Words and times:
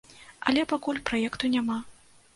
Але 0.51 0.63
пакуль 0.71 1.03
праекту 1.11 1.53
няма. 1.57 1.77